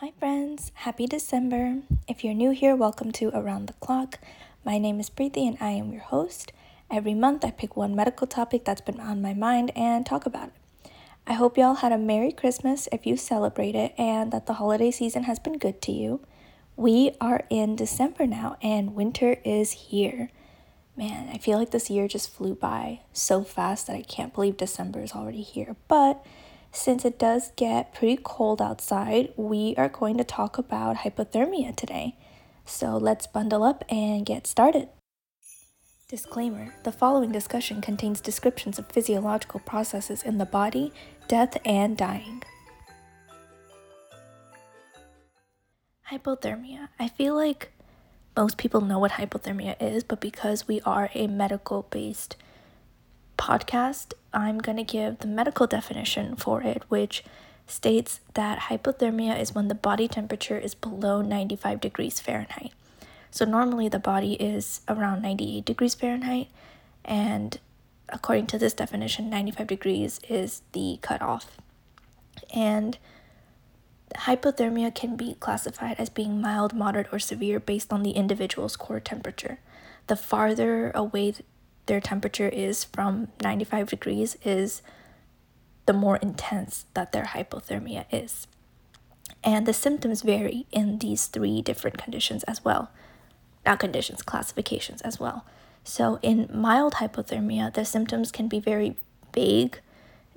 [0.00, 0.70] Hi, friends.
[0.74, 1.78] Happy December.
[2.06, 4.20] If you're new here, welcome to Around the Clock.
[4.64, 6.52] My name is Preethi and I am your host.
[6.88, 10.50] Every month, I pick one medical topic that's been on my mind and talk about
[10.50, 10.90] it.
[11.26, 14.92] I hope y'all had a Merry Christmas if you celebrate it and that the holiday
[14.92, 16.20] season has been good to you.
[16.76, 20.30] We are in December now and winter is here.
[20.96, 24.58] Man, I feel like this year just flew by so fast that I can't believe
[24.58, 25.74] December is already here.
[25.88, 26.24] But
[26.72, 32.16] since it does get pretty cold outside, we are going to talk about hypothermia today.
[32.64, 34.88] So let's bundle up and get started.
[36.08, 40.92] Disclaimer The following discussion contains descriptions of physiological processes in the body,
[41.28, 42.42] death, and dying.
[46.10, 46.88] Hypothermia.
[46.98, 47.72] I feel like
[48.36, 52.36] most people know what hypothermia is, but because we are a medical based
[53.36, 57.24] podcast, I'm going to give the medical definition for it, which
[57.66, 62.72] states that hypothermia is when the body temperature is below 95 degrees Fahrenheit.
[63.30, 66.48] So, normally the body is around 98 degrees Fahrenheit,
[67.04, 67.58] and
[68.08, 71.58] according to this definition, 95 degrees is the cutoff.
[72.54, 72.96] And
[74.14, 79.00] hypothermia can be classified as being mild, moderate, or severe based on the individual's core
[79.00, 79.58] temperature.
[80.06, 81.34] The farther away
[81.88, 84.82] their temperature is from 95 degrees is
[85.86, 88.46] the more intense that their hypothermia is.
[89.42, 92.90] And the symptoms vary in these three different conditions as well.
[93.64, 95.44] Not conditions, classifications as well.
[95.84, 98.96] So, in mild hypothermia, the symptoms can be very
[99.32, 99.80] vague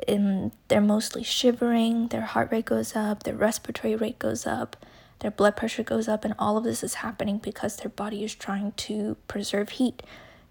[0.08, 4.86] in, they're mostly shivering, their heart rate goes up, their respiratory rate goes up,
[5.20, 8.34] their blood pressure goes up, and all of this is happening because their body is
[8.34, 10.02] trying to preserve heat.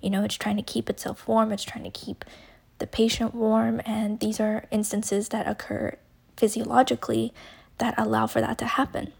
[0.00, 2.24] You know, it's trying to keep itself warm, it's trying to keep
[2.78, 5.96] the patient warm, and these are instances that occur
[6.36, 7.32] physiologically
[7.78, 9.12] that allow for that to happen.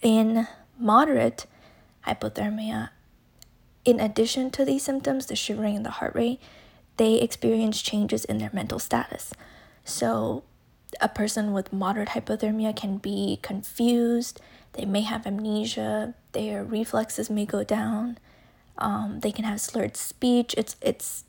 [0.00, 0.46] In
[0.78, 1.46] moderate
[2.06, 2.90] hypothermia,
[3.84, 6.40] in addition to these symptoms, the shivering and the heart rate,
[6.96, 9.32] they experience changes in their mental status.
[9.84, 10.44] So,
[11.00, 14.40] a person with moderate hypothermia can be confused,
[14.74, 18.18] they may have amnesia, their reflexes may go down,
[18.82, 20.54] um, they can have slurred speech.
[20.58, 21.24] It's, it's,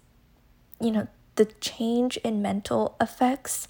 [0.82, 3.68] you know, the change in mental effects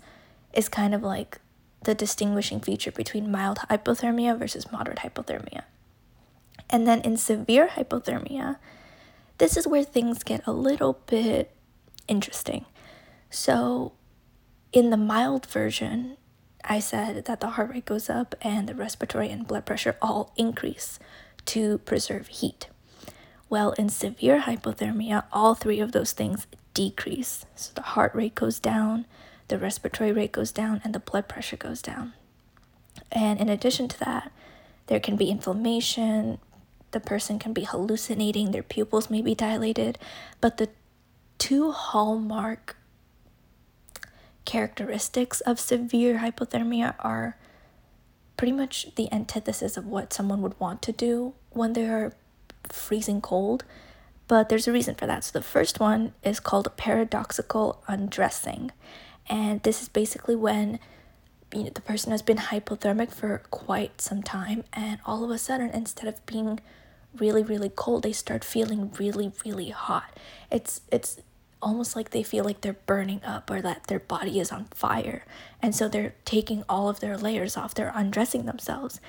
[0.53, 1.39] is kind of like
[1.83, 5.63] the distinguishing feature between mild hypothermia versus moderate hypothermia.
[6.69, 8.57] And then in severe hypothermia,
[9.37, 11.51] this is where things get a little bit
[12.07, 12.65] interesting.
[13.29, 13.93] So,
[14.71, 16.17] in the mild version,
[16.63, 20.31] I said that the heart rate goes up and the respiratory and blood pressure all
[20.37, 20.99] increase
[21.45, 22.67] to preserve heat.
[23.53, 27.45] Well, in severe hypothermia, all three of those things decrease.
[27.53, 29.05] So the heart rate goes down,
[29.47, 32.13] the respiratory rate goes down, and the blood pressure goes down.
[33.11, 34.31] And in addition to that,
[34.87, 36.39] there can be inflammation,
[36.89, 39.99] the person can be hallucinating, their pupils may be dilated,
[40.41, 40.69] but the
[41.37, 42.75] two hallmark
[44.45, 47.37] characteristics of severe hypothermia are
[48.35, 52.13] pretty much the antithesis of what someone would want to do when they're
[52.69, 53.63] freezing cold.
[54.27, 55.23] But there's a reason for that.
[55.23, 58.71] So the first one is called paradoxical undressing.
[59.27, 60.79] And this is basically when
[61.53, 65.37] you know, the person has been hypothermic for quite some time and all of a
[65.37, 66.59] sudden instead of being
[67.15, 70.17] really really cold they start feeling really really hot
[70.49, 71.21] it's it's
[71.63, 75.25] almost like they feel like they're burning up or that their body is on fire.
[75.61, 78.99] And so they're taking all of their layers off, they're undressing themselves.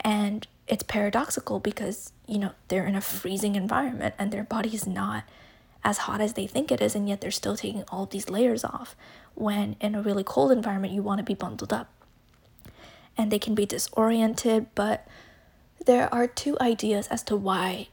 [0.00, 4.86] And it's paradoxical because, you know, they're in a freezing environment and their body is
[4.86, 5.24] not
[5.82, 8.64] as hot as they think it is, and yet they're still taking all these layers
[8.64, 8.94] off.
[9.34, 11.90] When in a really cold environment, you want to be bundled up.
[13.16, 15.06] And they can be disoriented, but
[15.84, 17.88] there are two ideas as to why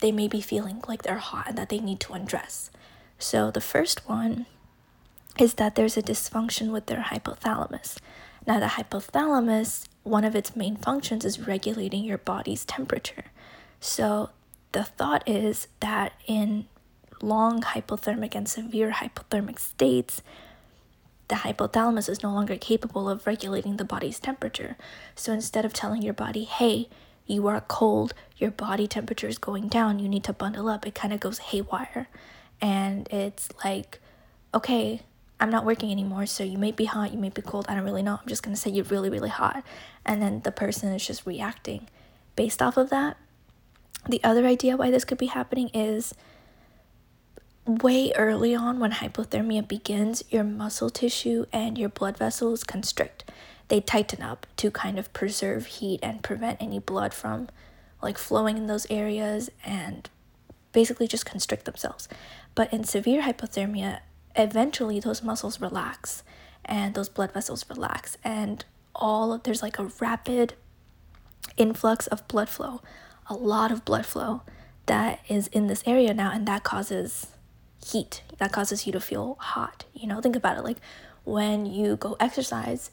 [0.00, 2.70] they may be feeling like they're hot and that they need to undress.
[3.18, 4.46] So, the first one
[5.38, 7.98] is that there's a dysfunction with their hypothalamus.
[8.46, 13.26] Now, the hypothalamus, one of its main functions is regulating your body's temperature.
[13.80, 14.30] So,
[14.72, 16.66] the thought is that in
[17.20, 20.22] long hypothermic and severe hypothermic states,
[21.28, 24.76] the hypothalamus is no longer capable of regulating the body's temperature.
[25.14, 26.88] So instead of telling your body, hey,
[27.26, 30.94] you are cold, your body temperature is going down, you need to bundle up, it
[30.94, 32.08] kind of goes haywire
[32.60, 34.00] and it's like,
[34.54, 35.02] okay,
[35.42, 37.82] I'm not working anymore, so you may be hot, you may be cold, I don't
[37.84, 38.20] really know.
[38.22, 39.64] I'm just gonna say you're really, really hot.
[40.06, 41.88] And then the person is just reacting
[42.36, 43.16] based off of that.
[44.08, 46.14] The other idea why this could be happening is
[47.66, 53.24] way early on when hypothermia begins, your muscle tissue and your blood vessels constrict.
[53.72, 57.48] they tighten up to kind of preserve heat and prevent any blood from
[58.02, 60.10] like flowing in those areas and
[60.72, 62.06] basically just constrict themselves.
[62.54, 64.00] But in severe hypothermia,
[64.36, 66.22] eventually those muscles relax
[66.64, 68.64] and those blood vessels relax and
[68.94, 70.54] all there's like a rapid
[71.56, 72.80] influx of blood flow,
[73.28, 74.42] a lot of blood flow
[74.86, 77.28] that is in this area now and that causes
[77.84, 78.22] heat.
[78.38, 79.84] That causes you to feel hot.
[79.94, 80.78] You know, think about it like
[81.24, 82.90] when you go exercise,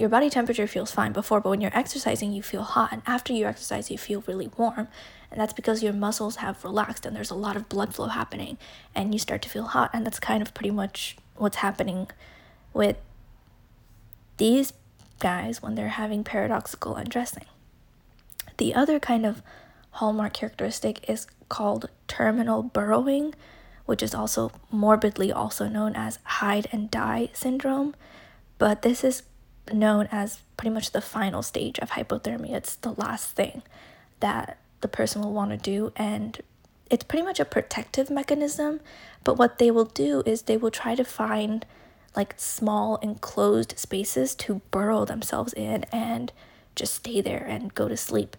[0.00, 2.90] your body temperature feels fine before, but when you're exercising, you feel hot.
[2.90, 4.88] And after you exercise, you feel really warm.
[5.30, 8.56] And that's because your muscles have relaxed and there's a lot of blood flow happening
[8.94, 9.90] and you start to feel hot.
[9.92, 12.08] And that's kind of pretty much what's happening
[12.72, 12.96] with
[14.38, 14.72] these
[15.18, 17.44] guys when they're having paradoxical undressing.
[18.56, 19.42] The other kind of
[19.92, 23.34] hallmark characteristic is called terminal burrowing,
[23.84, 27.94] which is also morbidly also known as hide and die syndrome.
[28.56, 29.24] But this is
[29.72, 32.54] known as pretty much the final stage of hypothermia.
[32.54, 33.62] It's the last thing
[34.20, 36.40] that the person will want to do and
[36.90, 38.80] it's pretty much a protective mechanism,
[39.22, 41.64] but what they will do is they will try to find
[42.16, 46.32] like small enclosed spaces to burrow themselves in and
[46.74, 48.36] just stay there and go to sleep.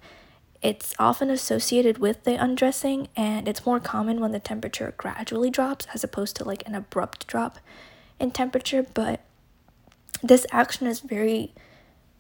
[0.62, 5.88] It's often associated with the undressing and it's more common when the temperature gradually drops
[5.94, 7.58] as opposed to like an abrupt drop
[8.20, 9.22] in temperature, but
[10.22, 11.54] this action is very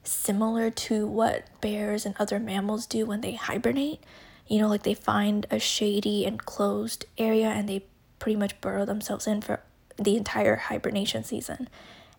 [0.03, 4.03] similar to what bears and other mammals do when they hibernate.
[4.47, 7.85] You know, like they find a shady and closed area and they
[8.19, 9.61] pretty much burrow themselves in for
[9.97, 11.69] the entire hibernation season.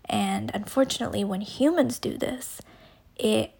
[0.08, 2.60] And unfortunately, when humans do this,
[3.16, 3.52] it,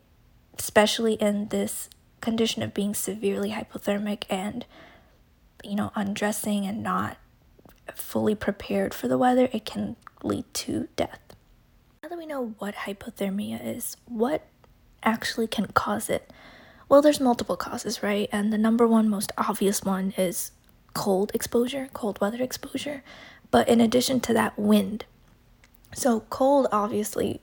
[0.59, 1.89] especially in this
[2.21, 4.65] condition of being severely hypothermic and,
[5.63, 7.17] you know, undressing and not
[7.95, 11.22] fully prepared for the weather, it can lead to death.
[12.13, 14.47] That we know what hypothermia is, what
[15.03, 16.31] actually can cause it?
[16.87, 18.29] Well, there's multiple causes, right?
[18.31, 20.53] And the number one most obvious one is
[20.93, 23.03] cold exposure, cold weather exposure.
[23.51, 25.07] But in addition to that, wind.
[25.95, 27.41] So, cold obviously,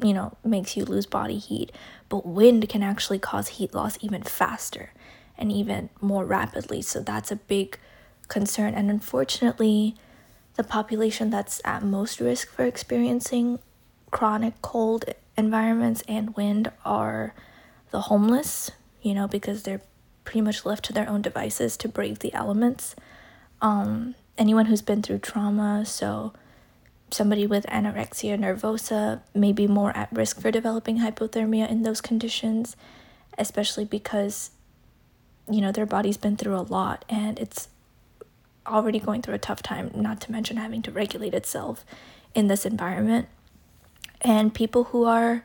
[0.00, 1.72] you know, makes you lose body heat,
[2.08, 4.92] but wind can actually cause heat loss even faster
[5.36, 6.80] and even more rapidly.
[6.80, 7.76] So, that's a big
[8.28, 8.72] concern.
[8.72, 9.96] And unfortunately,
[10.54, 13.58] the population that's at most risk for experiencing
[14.16, 15.04] chronic cold
[15.36, 17.34] environments and wind are
[17.90, 18.70] the homeless,
[19.02, 19.82] you know, because they're
[20.24, 22.96] pretty much left to their own devices to brave the elements.
[23.60, 26.32] Um, anyone who's been through trauma, so
[27.10, 32.74] somebody with anorexia nervosa may be more at risk for developing hypothermia in those conditions,
[33.36, 34.50] especially because
[35.46, 37.68] you know their body's been through a lot and it's
[38.66, 41.84] already going through a tough time, not to mention having to regulate itself
[42.34, 43.28] in this environment.
[44.22, 45.44] And people who are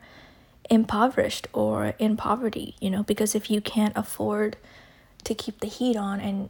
[0.70, 4.56] impoverished or in poverty, you know, because if you can't afford
[5.24, 6.48] to keep the heat on and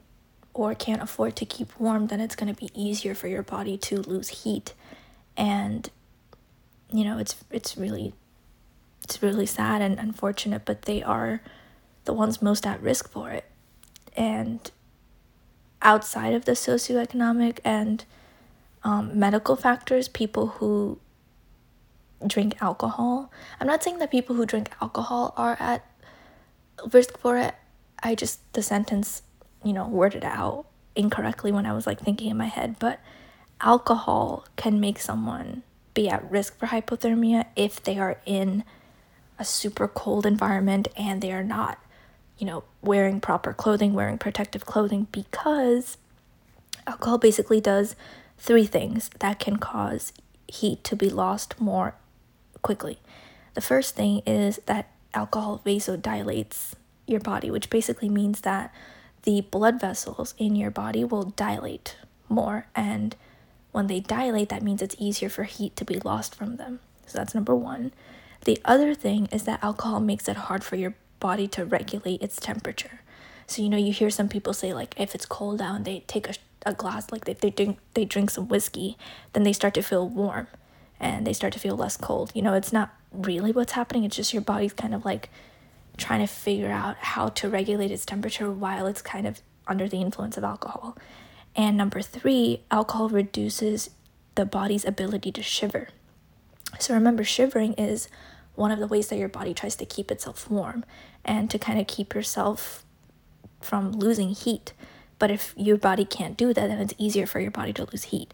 [0.55, 3.77] or can't afford to keep warm, then it's going to be easier for your body
[3.79, 4.75] to lose heat.
[5.37, 5.89] And
[6.93, 8.13] you know, it's it's really
[9.05, 11.41] it's really sad and unfortunate, but they are
[12.05, 13.45] the ones most at risk for it.
[14.17, 14.71] And
[15.81, 18.05] outside of the socioeconomic and
[18.85, 20.99] um, medical factors, people who
[22.27, 23.31] drink alcohol.
[23.61, 25.85] I'm not saying that people who drink alcohol are at
[26.93, 27.55] risk for it.
[28.03, 29.23] I just, the sentence
[29.65, 33.01] you know, worded out incorrectly when I was like thinking in my head, but
[33.61, 35.63] alcohol can make someone
[35.95, 38.65] be at risk for hypothermia if they are in
[39.39, 41.79] a super cold environment and they are not,
[42.39, 45.97] you know, wearing proper clothing, wearing protective clothing because
[46.87, 47.95] alcohol basically does
[48.39, 50.13] three things that can cause
[50.49, 51.95] heat to be lost more
[52.63, 52.99] quickly.
[53.55, 56.73] The first thing is that alcohol vasodilates
[57.07, 58.73] your body, which basically means that
[59.25, 61.97] the blood vessels in your body will dilate
[62.29, 62.67] more.
[62.75, 63.15] And
[63.73, 66.81] when they dilate, that means it's easier for heat to be lost from them.
[67.07, 67.93] So that's number one.
[68.45, 72.37] The other thing is that alcohol makes it hard for your body to regulate its
[72.37, 73.01] temperature.
[73.47, 76.01] So you know you hear some people say like if it's cold out and they
[76.07, 78.97] take a, a glass like if they drink they drink some whiskey,
[79.33, 80.49] then they start to feel warm
[81.03, 82.31] and they start to feel less cold.
[82.33, 84.05] You know, it's not really what's happening.
[84.05, 85.29] It's just your body's kind of like
[85.99, 90.01] trying to figure out how to regulate its temperature while it's kind of under the
[90.01, 90.97] influence of alcohol.
[91.55, 93.91] And number three, alcohol reduces
[94.37, 95.89] the body's ability to shiver.
[96.79, 98.09] So remember, shivering is
[98.55, 100.85] one of the ways that your body tries to keep itself warm
[101.25, 102.85] and to kind of keep yourself
[103.61, 104.73] from losing heat.
[105.19, 108.05] But if your body can't do that, then it's easier for your body to lose
[108.05, 108.33] heat.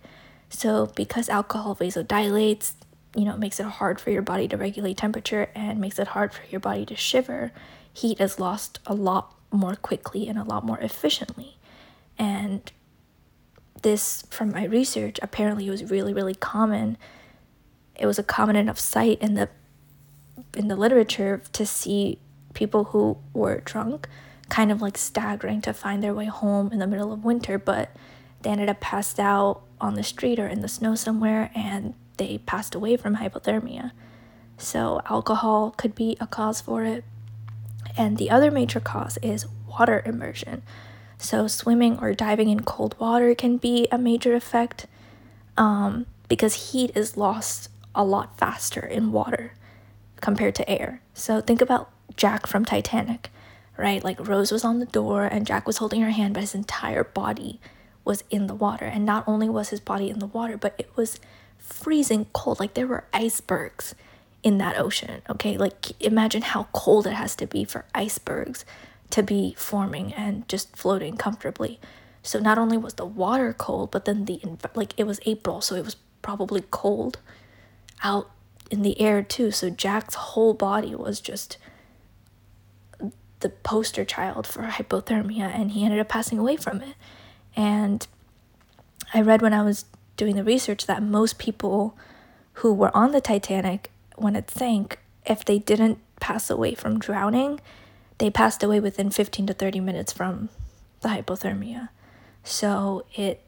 [0.50, 2.72] So, because alcohol vasodilates,
[3.14, 6.32] you know, makes it hard for your body to regulate temperature and makes it hard
[6.32, 7.52] for your body to shiver,
[7.92, 11.56] heat is lost a lot more quickly and a lot more efficiently.
[12.18, 12.70] And
[13.82, 16.96] this, from my research, apparently was really, really common.
[17.94, 19.48] It was a common enough sight in the
[20.54, 22.18] in the literature to see
[22.54, 24.08] people who were drunk
[24.48, 27.90] kind of like staggering to find their way home in the middle of winter, but
[28.42, 32.38] they ended up passed out on the street or in the snow somewhere and they
[32.38, 33.92] passed away from hypothermia.
[34.56, 37.04] So, alcohol could be a cause for it.
[37.96, 40.62] And the other major cause is water immersion.
[41.16, 44.86] So, swimming or diving in cold water can be a major effect
[45.56, 49.54] um, because heat is lost a lot faster in water
[50.20, 51.02] compared to air.
[51.14, 53.30] So, think about Jack from Titanic,
[53.76, 54.02] right?
[54.02, 57.04] Like Rose was on the door and Jack was holding her hand, but his entire
[57.04, 57.60] body
[58.08, 58.86] was in the water.
[58.86, 61.20] And not only was his body in the water, but it was
[61.58, 62.58] freezing cold.
[62.58, 63.94] Like there were icebergs
[64.42, 65.22] in that ocean.
[65.28, 68.64] Okay, like imagine how cold it has to be for icebergs
[69.10, 71.78] to be forming and just floating comfortably.
[72.22, 74.40] So not only was the water cold, but then the
[74.74, 77.18] like it was April, so it was probably cold
[78.02, 78.30] out
[78.70, 79.50] in the air too.
[79.50, 81.58] So Jack's whole body was just
[83.40, 86.94] the poster child for hypothermia and he ended up passing away from it.
[87.58, 88.06] And
[89.12, 89.84] I read when I was
[90.16, 91.98] doing the research that most people
[92.54, 97.60] who were on the Titanic when it sank, if they didn't pass away from drowning,
[98.18, 100.50] they passed away within 15 to 30 minutes from
[101.00, 101.88] the hypothermia.
[102.44, 103.42] So it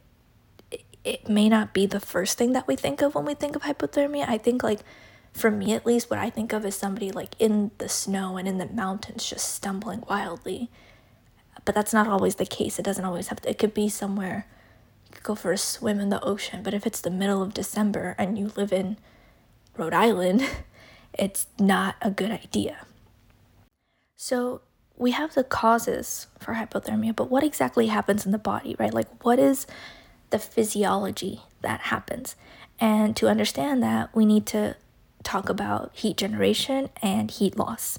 [1.03, 3.63] it may not be the first thing that we think of when we think of
[3.63, 4.29] hypothermia.
[4.29, 4.81] I think like
[5.33, 8.49] for me at least what I think of is somebody like in the snow and
[8.49, 10.69] in the mountains just stumbling wildly.
[11.65, 12.79] But that's not always the case.
[12.79, 14.47] It doesn't always have to, it could be somewhere
[15.07, 17.55] you could go for a swim in the ocean, but if it's the middle of
[17.55, 18.97] December and you live in
[19.77, 20.49] Rhode Island,
[21.19, 22.87] it's not a good idea.
[24.17, 24.63] So,
[24.97, 28.93] we have the causes for hypothermia, but what exactly happens in the body, right?
[28.93, 29.67] Like, what is
[30.29, 32.37] the physiology that happens?
[32.79, 34.77] And to understand that, we need to
[35.23, 37.99] talk about heat generation and heat loss.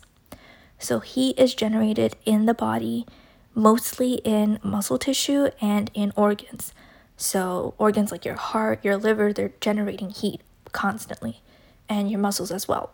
[0.77, 3.08] So, heat is generated in the body
[3.53, 6.74] mostly in muscle tissue and in organs.
[7.17, 10.41] So, organs like your heart, your liver, they're generating heat
[10.72, 11.41] constantly,
[11.88, 12.91] and your muscles as well.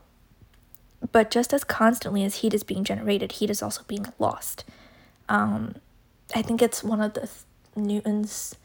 [1.11, 4.65] But just as constantly as heat is being generated, heat is also being lost.
[5.29, 5.75] Um,
[6.35, 7.31] I think it's one of the th-
[7.75, 8.55] Newton's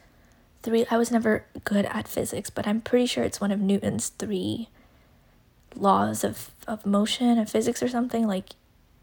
[0.63, 0.85] three.
[0.89, 4.69] I was never good at physics, but I'm pretty sure it's one of Newton's three
[5.75, 8.51] laws of, of motion of physics or something like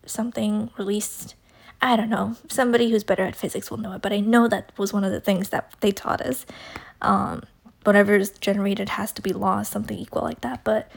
[0.04, 1.35] something released.
[1.83, 2.37] I don't know.
[2.49, 5.13] Somebody who's better at physics will know it, but I know that was one of
[5.13, 6.45] the things that they taught us.
[7.01, 7.43] Um,
[7.85, 10.63] whatever is generated has to be lost, something equal like that.
[10.63, 10.91] But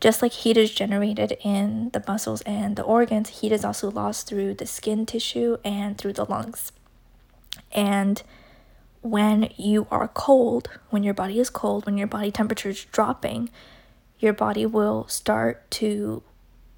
[0.00, 4.26] just like heat is generated in the muscles and the organs, heat is also lost
[4.26, 6.72] through the skin tissue and through the lungs.
[7.72, 8.22] And
[9.02, 13.50] when you are cold, when your body is cold, when your body temperature is dropping,
[14.18, 16.22] your body will start to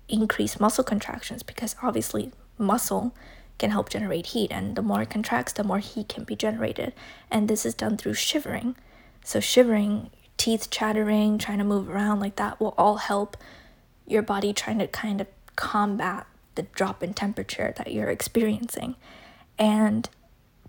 [0.09, 3.15] increase muscle contractions because obviously muscle
[3.59, 6.93] can help generate heat and the more it contracts the more heat can be generated.
[7.31, 8.77] And this is done through shivering.
[9.25, 13.37] So shivering teeth chattering, trying to move around like that will all help
[14.07, 18.97] your body trying to kind of combat the drop in temperature that you're experiencing.
[19.59, 20.09] And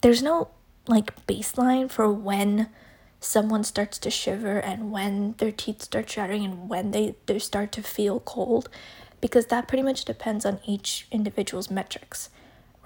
[0.02, 0.50] there's no
[0.88, 2.70] like baseline for when
[3.20, 7.72] someone starts to shiver and when their teeth start chattering and when they, they start
[7.74, 8.70] to feel cold
[9.20, 12.30] because that pretty much depends on each individual's metrics,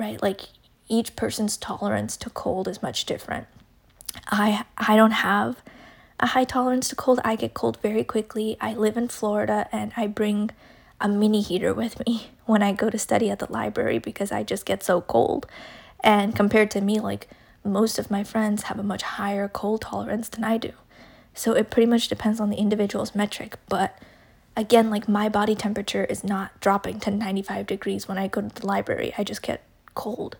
[0.01, 0.21] right?
[0.21, 0.41] Like
[0.89, 3.47] each person's tolerance to cold is much different.
[4.27, 5.61] I I don't have
[6.19, 7.19] a high tolerance to cold.
[7.23, 8.57] I get cold very quickly.
[8.59, 10.49] I live in Florida and I bring
[10.99, 14.43] a mini heater with me when I go to study at the library because I
[14.43, 15.45] just get so cold.
[16.03, 17.29] And compared to me, like
[17.63, 20.73] most of my friends have a much higher cold tolerance than I do.
[21.33, 23.57] So it pretty much depends on the individual's metric.
[23.69, 23.97] But
[24.57, 28.49] again, like my body temperature is not dropping to 95 degrees when I go to
[28.49, 29.13] the library.
[29.17, 29.63] I just get
[29.95, 30.37] cold.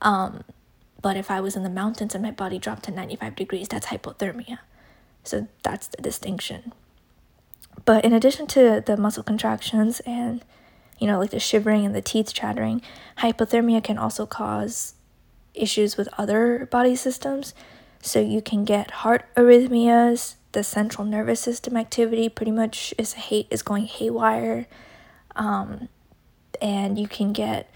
[0.00, 0.44] Um,
[1.02, 3.86] but if I was in the mountains and my body dropped to 95 degrees, that's
[3.86, 4.58] hypothermia.
[5.24, 6.72] So that's the distinction.
[7.84, 10.44] But in addition to the muscle contractions and,
[10.98, 12.82] you know, like the shivering and the teeth chattering,
[13.18, 14.94] hypothermia can also cause
[15.54, 17.54] issues with other body systems.
[18.02, 23.46] So you can get heart arrhythmias, the central nervous system activity pretty much is hate
[23.50, 24.66] is going haywire.
[25.36, 25.88] Um,
[26.60, 27.72] and you can get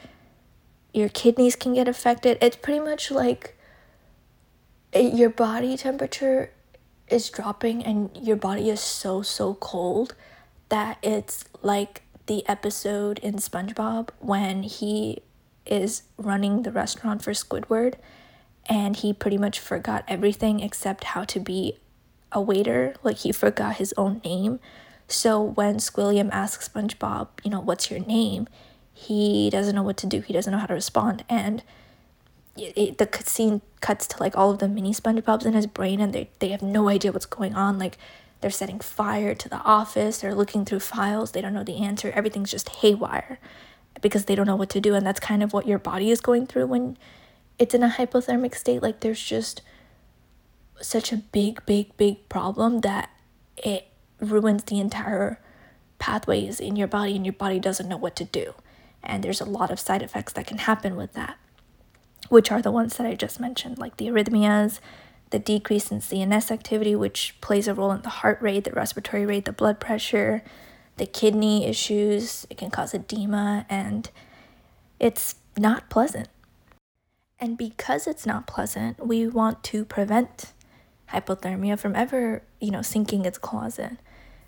[0.95, 2.39] your kidneys can get affected.
[2.41, 3.59] It's pretty much like
[4.95, 6.53] your body temperature
[7.09, 10.15] is dropping and your body is so so cold
[10.69, 15.19] that it's like the episode in SpongeBob when he
[15.67, 17.95] is running the restaurant for Squidward
[18.67, 21.79] and he pretty much forgot everything except how to be
[22.33, 22.95] a waiter.
[23.03, 24.61] Like he forgot his own name.
[25.09, 28.49] So when Squilliam asks SpongeBob, you know, what's your name?
[28.95, 30.21] He doesn't know what to do.
[30.21, 31.25] He doesn't know how to respond.
[31.29, 31.63] And
[32.57, 36.01] it, it, the scene cuts to like all of the mini SpongeBobs in his brain
[36.01, 37.79] and they, they have no idea what's going on.
[37.79, 37.99] Like
[38.41, 40.19] they're setting fire to the office.
[40.19, 41.33] They're looking through files.
[41.33, 42.13] They don't know the answer.
[42.15, 43.39] Everything's just haywire
[44.01, 44.95] because they don't know what to do.
[44.95, 46.97] And that's kind of what your body is going through when
[47.59, 48.83] it's in a hypothermic state.
[48.83, 49.63] Like there's just
[50.81, 53.11] such a big, big, big problem that
[53.57, 53.89] it
[54.21, 55.41] ruins the entire
[55.99, 58.55] pathways in your body and your body doesn't know what to do.
[59.05, 61.37] And there's a lot of side effects that can happen with that,
[62.29, 64.81] which are the ones that I just mentioned, like the arrhythmias,
[65.31, 69.27] the decrease in CNS activity, which plays a role in the heart rate, the respiratory
[69.27, 70.43] rate, the blood pressure,
[70.97, 72.47] the kidney issues.
[72.51, 74.11] It can cause edema, and
[75.01, 76.29] it's not pleasant.
[77.41, 80.53] And because it's not pleasant, we want to prevent
[81.13, 83.99] hypothermia from ever, you know, sinking its claws in.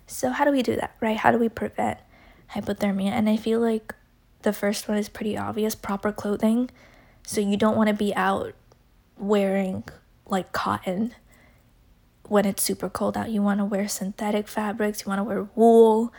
[0.05, 1.17] So, how do we do that, right?
[1.17, 1.99] How do we prevent
[2.51, 3.11] hypothermia?
[3.11, 3.93] And I feel like
[4.41, 6.69] the first one is pretty obvious proper clothing.
[7.25, 8.53] So, you don't want to be out
[9.17, 9.83] wearing
[10.27, 11.15] like cotton
[12.23, 13.29] when it's super cold out.
[13.29, 16.13] You want to wear synthetic fabrics, you want to wear wool,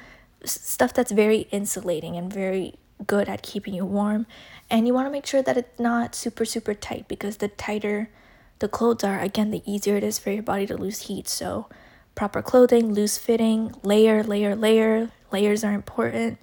[0.44, 2.74] stuff that's very insulating and very
[3.06, 4.26] good at keeping you warm.
[4.70, 8.10] And you want to make sure that it's not super, super tight because the tighter
[8.58, 11.28] the clothes are, again, the easier it is for your body to lose heat.
[11.28, 11.68] So,
[12.14, 15.10] proper clothing, loose fitting, layer, layer, layer.
[15.30, 16.38] Layers are important.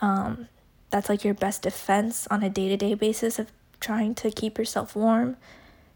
[0.00, 0.48] Um,
[0.94, 4.56] that's like your best defense on a day to day basis of trying to keep
[4.56, 5.36] yourself warm.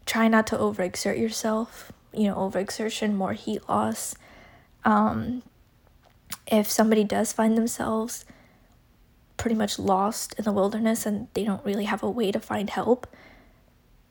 [0.05, 1.93] Try not to overexert yourself.
[2.13, 4.15] You know, overexertion, more heat loss.
[4.83, 5.41] Um,
[6.51, 8.25] if somebody does find themselves
[9.37, 12.69] pretty much lost in the wilderness and they don't really have a way to find
[12.69, 13.07] help,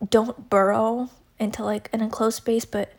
[0.09, 2.95] don't burrow into like an enclosed space, but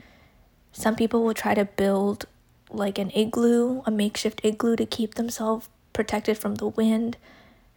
[0.71, 2.27] some people will try to build
[2.69, 7.17] like an igloo, a makeshift igloo to keep themselves protected from the wind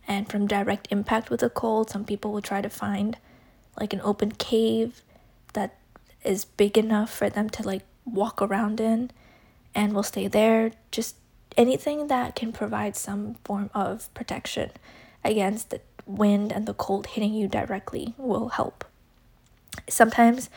[0.06, 1.90] and from direct impact with the cold.
[1.90, 3.16] Some people will try to find
[3.78, 5.02] like an open cave
[5.54, 5.78] that
[6.24, 9.10] is big enough for them to like walk around in
[9.74, 10.72] and will stay there.
[10.90, 11.16] Just
[11.56, 14.70] anything that can provide some form of protection
[15.24, 18.84] against the wind and the cold hitting you directly will help
[19.88, 20.50] sometimes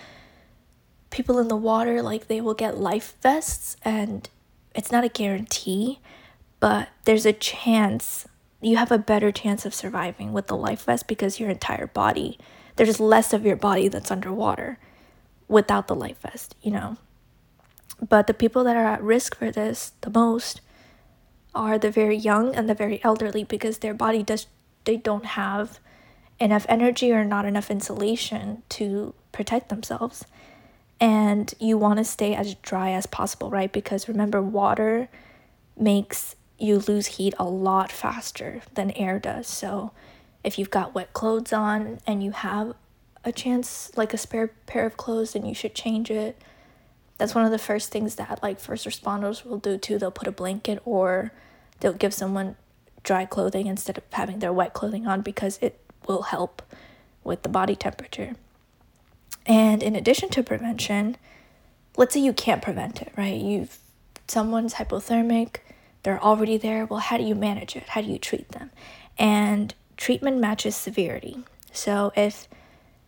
[1.10, 4.30] people in the water like they will get life vests and
[4.74, 6.00] it's not a guarantee
[6.60, 8.28] but there's a chance
[8.66, 12.38] you have a better chance of surviving with the life vest because your entire body
[12.76, 14.78] there's less of your body that's underwater
[15.48, 16.98] without the life vest you know
[18.10, 20.62] but the people that are at risk for this the most
[21.54, 24.48] are the very young and the very elderly because their body does
[24.86, 25.80] they don't have
[26.40, 30.26] enough energy or not enough insulation to protect themselves.
[31.00, 33.72] And you want to stay as dry as possible, right?
[33.72, 35.10] Because remember, water
[35.78, 39.48] makes you lose heat a lot faster than air does.
[39.48, 39.92] So
[40.44, 42.74] if you've got wet clothes on and you have
[43.24, 46.42] a chance, like a spare pair of clothes, then you should change it.
[47.18, 49.98] That's one of the first things that like first responders will do too.
[49.98, 51.32] They'll put a blanket or
[51.80, 52.56] they'll give someone
[53.04, 56.62] dry clothing instead of having their wet clothing on because it will help
[57.24, 58.36] with the body temperature.
[59.46, 61.18] And in addition to prevention,
[61.98, 63.40] let's say you can't prevent it, right?
[63.40, 63.78] You've
[64.28, 65.58] someone's hypothermic,
[66.06, 66.86] they're already there.
[66.86, 67.90] Well, how do you manage it?
[67.90, 68.70] How do you treat them?
[69.18, 71.40] And treatment matches severity.
[71.72, 72.48] So if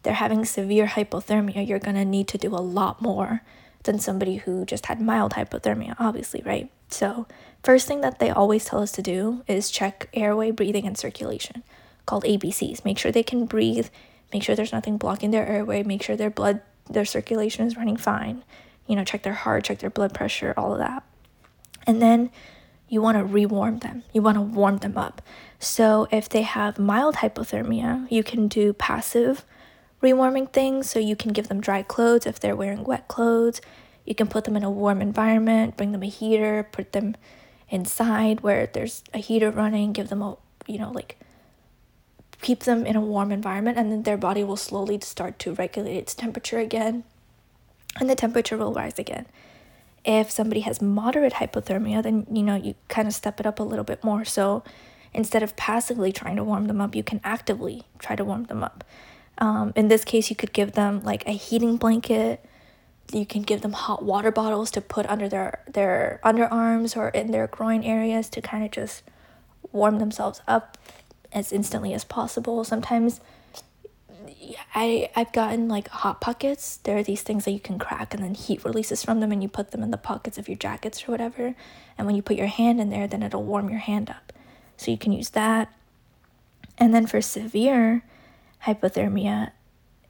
[0.01, 3.43] they're having severe hypothermia, you're going to need to do a lot more
[3.83, 6.71] than somebody who just had mild hypothermia, obviously, right?
[6.89, 7.27] So,
[7.63, 11.63] first thing that they always tell us to do is check airway, breathing, and circulation
[12.07, 12.83] called ABCs.
[12.83, 13.89] Make sure they can breathe,
[14.33, 17.97] make sure there's nothing blocking their airway, make sure their blood, their circulation is running
[17.97, 18.43] fine.
[18.87, 21.03] You know, check their heart, check their blood pressure, all of that.
[21.85, 22.31] And then
[22.89, 24.03] you want to rewarm them.
[24.13, 25.21] You want to warm them up.
[25.59, 29.43] So if they have mild hypothermia, you can do passive
[30.01, 30.89] rewarming things.
[30.89, 33.61] So you can give them dry clothes if they're wearing wet clothes.
[34.05, 37.15] You can put them in a warm environment, bring them a heater, put them
[37.69, 41.17] inside where there's a heater running, give them a, you know, like
[42.41, 45.97] keep them in a warm environment and then their body will slowly start to regulate
[45.97, 47.03] its temperature again
[47.99, 49.25] and the temperature will rise again
[50.07, 53.63] if somebody has moderate hypothermia then you know you kind of step it up a
[53.63, 54.25] little bit more.
[54.25, 54.63] So
[55.13, 58.63] instead of passively trying to warm them up you can actively try to warm them
[58.63, 58.83] up.
[59.37, 62.43] Um, in this case you could give them like a heating blanket.
[63.13, 67.31] You can give them hot water bottles to put under their their underarms or in
[67.31, 69.03] their groin areas to kind of just
[69.71, 70.77] warm themselves up
[71.33, 72.63] as instantly as possible.
[72.63, 73.19] Sometimes
[74.75, 76.77] I I've gotten like hot pockets.
[76.77, 79.41] There are these things that you can crack and then heat releases from them and
[79.41, 81.55] you put them in the pockets of your jackets or whatever.
[81.97, 84.33] And when you put your hand in there, then it'll warm your hand up.
[84.77, 85.73] So you can use that.
[86.77, 88.03] And then for severe
[88.65, 89.51] hypothermia,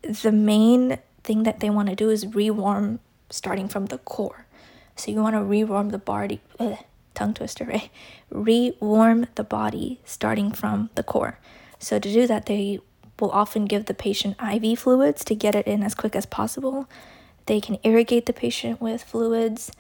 [0.01, 4.45] the main thing that they want to do is rewarm starting from the core.
[4.95, 6.77] So you want to rewarm the body, ugh,
[7.13, 7.89] tongue twister, right?
[8.29, 11.39] Rewarm the body starting from the core.
[11.79, 12.79] So to do that, they
[13.19, 16.87] will often give the patient IV fluids to get it in as quick as possible.
[17.45, 19.71] They can irrigate the patient with fluids,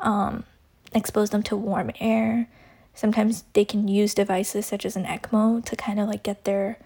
[0.00, 0.44] um,
[0.92, 2.48] expose them to warm air.
[2.94, 6.78] Sometimes they can use devices such as an ECMO to kind of like get their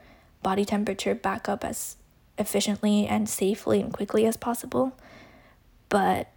[0.42, 1.96] body temperature back up as
[2.38, 4.92] efficiently and safely and quickly as possible.
[5.88, 6.28] But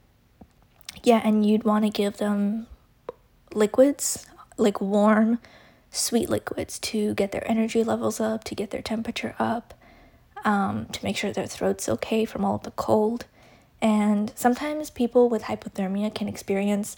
[1.04, 2.68] yeah, and you'd want to give them
[3.54, 5.40] liquids, like warm,
[5.94, 9.76] sweet liquids to get their energy levels up, to get their temperature up,
[10.44, 13.26] um, to make sure their throat's okay from all of the cold.
[13.82, 16.96] And sometimes people with hypothermia can experience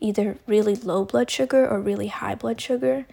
[0.00, 3.06] either really low blood sugar or really high blood sugar.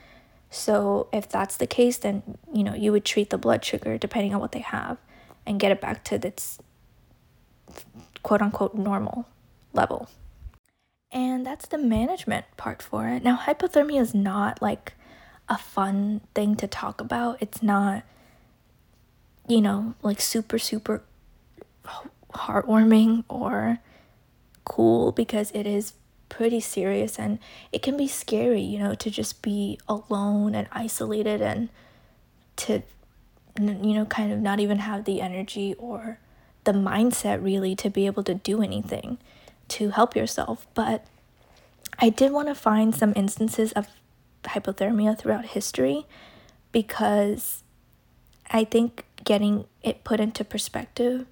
[0.52, 4.36] So if that's the case, then you know you would treat the blood sugar depending
[4.36, 4.98] on what they have
[5.48, 6.60] and get it back to its
[8.22, 9.26] quote unquote normal
[9.74, 10.10] level.
[11.12, 13.24] And that's the management part for it.
[13.24, 14.93] Now, hypothermia is not like
[15.49, 17.38] a fun thing to talk about.
[17.39, 18.03] It's not,
[19.47, 21.03] you know, like super, super
[22.34, 23.79] heartwarming or
[24.65, 25.93] cool because it is
[26.29, 27.39] pretty serious and
[27.71, 31.69] it can be scary, you know, to just be alone and isolated and
[32.56, 32.82] to
[33.60, 36.17] you know, kind of not even have the energy or
[36.63, 39.17] the mindset really to be able to do anything
[39.67, 40.65] to help yourself.
[40.73, 41.06] But
[41.99, 43.88] I did want to find some instances of
[44.43, 46.06] hypothermia throughout history
[46.71, 47.63] because
[48.49, 51.25] I think getting it put into perspective,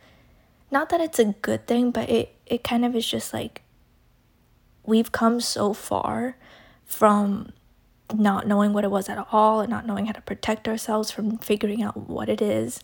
[0.70, 3.62] not that it's a good thing, but it, it kind of is just like
[4.84, 6.38] we've come so far
[6.86, 7.52] from
[8.14, 11.38] not knowing what it was at all and not knowing how to protect ourselves from
[11.38, 12.82] figuring out what it is,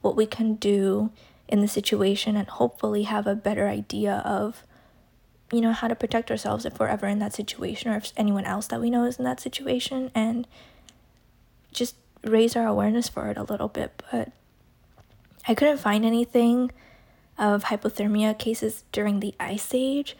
[0.00, 1.10] what we can do
[1.48, 4.64] in the situation, and hopefully have a better idea of,
[5.52, 8.44] you know, how to protect ourselves if we're ever in that situation or if anyone
[8.44, 10.46] else that we know is in that situation and
[11.72, 14.02] just raise our awareness for it a little bit.
[14.10, 14.32] But
[15.46, 16.72] I couldn't find anything
[17.38, 20.16] of hypothermia cases during the ice age,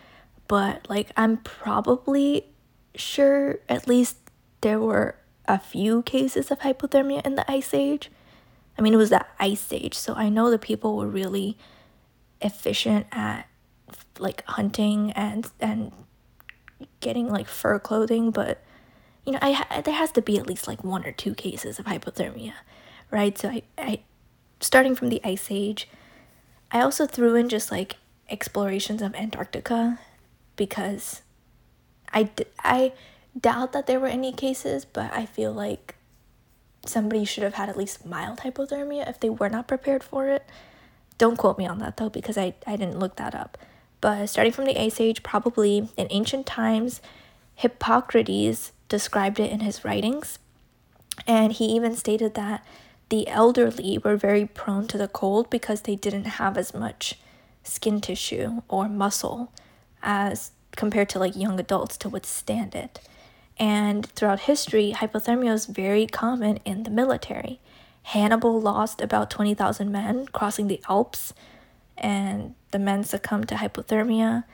[0.47, 2.47] but like I'm probably
[2.95, 4.17] sure at least
[4.61, 5.17] there were
[5.49, 8.11] a few cases of hypothermia in the ice age.
[8.79, 11.57] I mean, it was the ice age, so I know the people were really
[12.41, 13.49] efficient at
[14.19, 15.93] like hunting and and
[17.01, 18.63] getting like fur clothing, but
[19.25, 21.87] you know, I there has to be at least like one or two cases of
[21.87, 22.53] hypothermia,
[23.11, 23.37] right?
[23.37, 24.01] So I I
[24.61, 25.89] starting from the ice age,
[26.71, 27.97] I also threw in just like
[28.29, 29.99] explorations of Antarctica
[30.57, 31.23] because
[32.13, 32.93] I I
[33.39, 35.95] doubt that there were any cases, but I feel like
[36.85, 40.47] somebody should have had at least mild hypothermia if they were not prepared for it.
[41.19, 43.59] Don't quote me on that though, because I, I didn't look that up.
[44.01, 47.01] But starting from the Ice Age, probably in ancient times,
[47.55, 50.39] Hippocrates described it in his writings.
[51.27, 52.65] And he even stated that
[53.09, 57.19] the elderly were very prone to the cold because they didn't have as much
[57.63, 59.53] skin tissue or muscle
[60.03, 63.01] as compared to like young adults to withstand it.
[63.59, 67.61] And throughout history, hypothermia is very common in the military.
[68.03, 71.33] Hannibal lost about 20,000 men crossing the Alps,
[71.99, 74.45] and the men succumbed to hypothermia.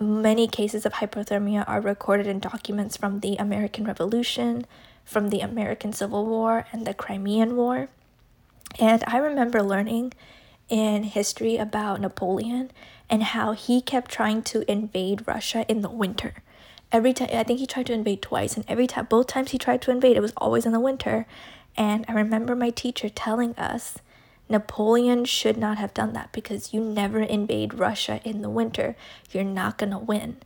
[0.00, 4.66] Many cases of hypothermia are recorded in documents from the American Revolution,
[5.04, 7.88] from the American Civil War, and the Crimean War.
[8.78, 10.12] And I remember learning
[10.68, 12.70] in history about Napoleon
[13.10, 16.42] and how he kept trying to invade Russia in the winter
[16.94, 19.58] every time I think he tried to invade twice and every time both times he
[19.58, 21.26] tried to invade it was always in the winter
[21.76, 23.98] and I remember my teacher telling us
[24.54, 28.96] Napoleon should not have done that because you never invade Russia in the winter.
[29.32, 30.36] You're not going to win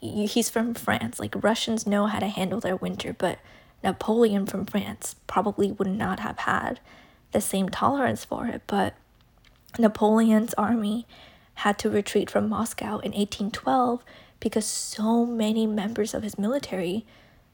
[0.00, 1.18] he's from France.
[1.18, 3.38] Like Russians know how to handle their winter but
[3.82, 6.80] Napoleon from France probably would not have had
[7.32, 8.62] the same tolerance for it.
[8.66, 8.94] But
[9.78, 11.06] Napoleon's army
[11.54, 14.02] had to retreat from Moscow in 1812
[14.38, 17.06] because so many members of his military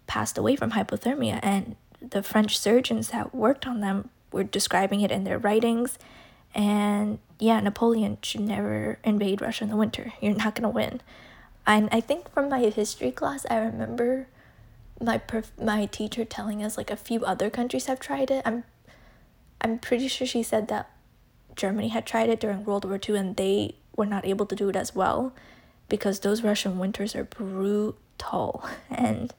[0.07, 5.11] passed away from hypothermia and the French surgeons that worked on them were describing it
[5.11, 5.99] in their writings
[6.55, 10.13] And yeah, Napoleon should never invade Russia in the winter.
[10.23, 11.03] You're not gonna win.
[11.67, 14.29] And I think from my history class, I remember
[15.01, 18.43] my perf- my teacher telling us like a few other countries have tried it.
[18.47, 18.65] I'm
[19.61, 20.91] I'm pretty sure she said that
[21.57, 24.69] Germany had tried it during World War II and they were not able to do
[24.69, 25.33] it as well
[25.89, 29.33] because those Russian winters are brutal and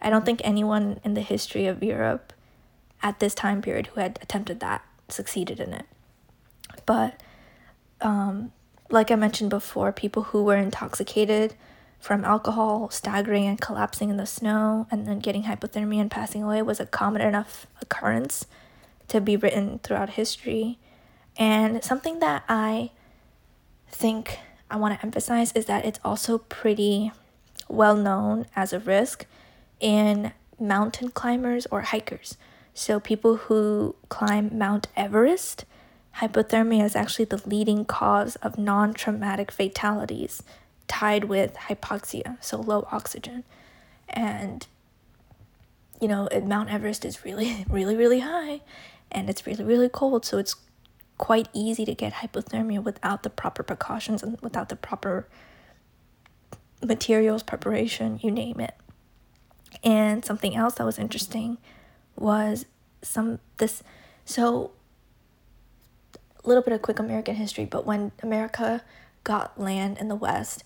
[0.00, 2.32] I don't think anyone in the history of Europe
[3.02, 5.86] at this time period who had attempted that succeeded in it.
[6.84, 7.22] But
[8.00, 8.52] um,
[8.90, 11.54] like I mentioned before, people who were intoxicated
[11.98, 16.62] from alcohol, staggering and collapsing in the snow, and then getting hypothermia and passing away
[16.62, 18.46] was a common enough occurrence
[19.08, 20.78] to be written throughout history.
[21.36, 22.90] And something that I
[23.88, 24.38] think
[24.70, 27.12] I want to emphasize is that it's also pretty
[27.68, 29.26] well known as a risk
[29.80, 32.36] in mountain climbers or hikers.
[32.78, 35.64] So, people who climb Mount Everest
[36.16, 40.42] Hypothermia is actually the leading cause of non traumatic fatalities
[40.86, 43.44] tied with hypoxia, so low oxygen.
[44.10, 44.66] And,
[46.02, 48.60] you know, Mount Everest is really, really, really high
[49.10, 50.26] and it's really, really cold.
[50.26, 50.56] So it's
[51.16, 55.26] quite easy to get hypothermia without the proper precautions and without the proper
[56.84, 58.74] materials, preparation, you name it.
[59.82, 61.56] And something else that was interesting
[62.16, 62.66] was
[63.02, 63.82] some this
[64.24, 64.72] so
[66.44, 68.82] a little bit of quick American history, but when America
[69.24, 70.62] got land in the West,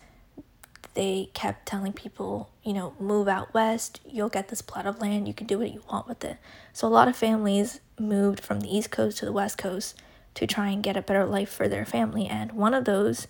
[0.95, 5.29] they kept telling people, you know, move out west, you'll get this plot of land,
[5.29, 6.37] you can do what you want with it.
[6.73, 10.01] So a lot of families moved from the East Coast to the West Coast
[10.35, 12.27] to try and get a better life for their family.
[12.27, 13.29] And one of those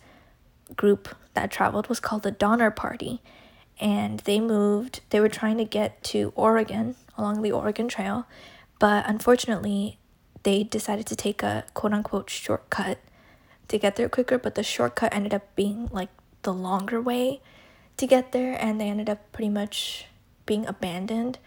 [0.76, 3.20] group that traveled was called the Donner Party.
[3.78, 8.26] And they moved, they were trying to get to Oregon along the Oregon Trail,
[8.78, 9.98] but unfortunately,
[10.42, 12.98] they decided to take a quote unquote shortcut
[13.68, 16.09] to get there quicker, but the shortcut ended up being like
[16.42, 17.40] the longer way
[17.98, 20.06] to get there, and they ended up pretty much
[20.46, 21.38] being abandoned,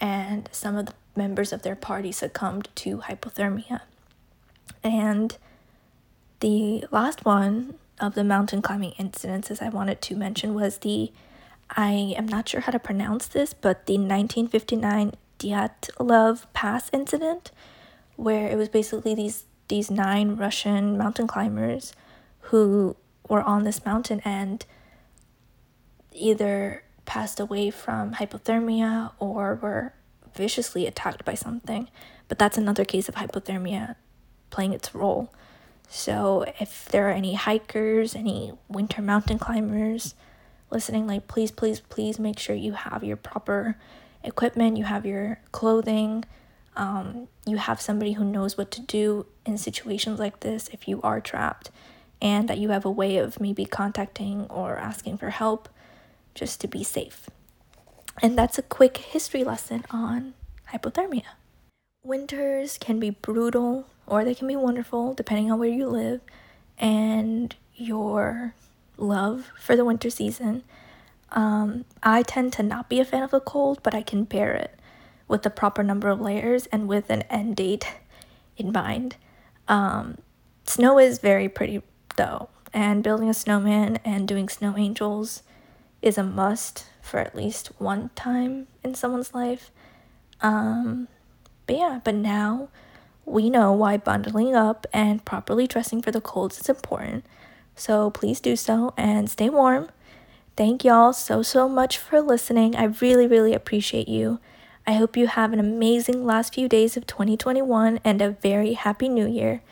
[0.00, 3.80] and some of the members of their party succumbed to hypothermia.
[4.84, 5.36] And
[6.40, 11.12] the last one of the mountain climbing incidences I wanted to mention was the
[11.74, 17.50] I am not sure how to pronounce this, but the 1959 Dyatlov Pass incident
[18.16, 21.94] where it was basically these these nine Russian mountain climbers
[22.50, 22.94] who
[23.28, 24.64] were on this mountain and
[26.12, 29.94] either passed away from hypothermia or were
[30.34, 31.88] viciously attacked by something.
[32.28, 33.96] But that's another case of hypothermia
[34.50, 35.32] playing its role.
[35.88, 40.14] So if there are any hikers, any winter mountain climbers
[40.70, 43.76] listening, like please, please, please make sure you have your proper
[44.24, 46.24] equipment, you have your clothing,
[46.76, 51.00] um, you have somebody who knows what to do in situations like this if you
[51.02, 51.70] are trapped,
[52.20, 55.68] and that you have a way of maybe contacting or asking for help
[56.34, 57.28] just to be safe.
[58.20, 60.34] And that's a quick history lesson on
[60.72, 61.24] hypothermia.
[62.04, 66.20] Winters can be brutal or they can be wonderful depending on where you live
[66.78, 68.54] and your
[68.96, 70.62] love for the winter season.
[71.32, 74.52] Um, I tend to not be a fan of the cold, but I can bear
[74.54, 74.78] it
[75.28, 77.86] with the proper number of layers and with an end date
[78.56, 79.16] in mind.
[79.66, 80.18] Um,
[80.64, 81.82] snow is very pretty
[82.16, 85.42] though, and building a snowman and doing snow angels
[86.02, 89.70] is a must for at least one time in someone's life.
[90.42, 91.08] Um,
[91.66, 92.68] but yeah, but now
[93.24, 97.24] we know why bundling up and properly dressing for the colds is important.
[97.74, 99.88] So please do so and stay warm.
[100.56, 102.76] Thank y'all so, so much for listening.
[102.76, 104.38] I really, really appreciate you.
[104.86, 109.08] I hope you have an amazing last few days of 2021 and a very happy
[109.08, 109.62] new year.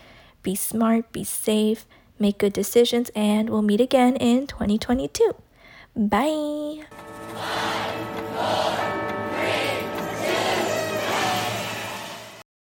[0.43, 1.85] Be smart, be safe,
[2.19, 5.35] make good decisions, and we'll meet again in 2022.
[5.97, 6.87] Bye.